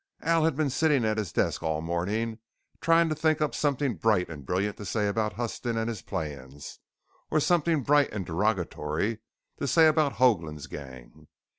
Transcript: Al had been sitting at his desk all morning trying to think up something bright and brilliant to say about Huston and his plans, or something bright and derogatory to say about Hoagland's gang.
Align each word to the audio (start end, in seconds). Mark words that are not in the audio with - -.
Al 0.23 0.45
had 0.45 0.55
been 0.55 0.71
sitting 0.71 1.05
at 1.05 1.19
his 1.19 1.31
desk 1.31 1.61
all 1.61 1.79
morning 1.79 2.39
trying 2.79 3.07
to 3.09 3.13
think 3.13 3.39
up 3.39 3.53
something 3.53 3.97
bright 3.97 4.29
and 4.31 4.47
brilliant 4.47 4.77
to 4.77 4.83
say 4.85 5.07
about 5.07 5.33
Huston 5.33 5.77
and 5.77 5.87
his 5.87 6.01
plans, 6.01 6.79
or 7.29 7.39
something 7.39 7.83
bright 7.83 8.11
and 8.11 8.25
derogatory 8.25 9.19
to 9.59 9.67
say 9.67 9.85
about 9.85 10.13
Hoagland's 10.13 10.65
gang. 10.65 11.27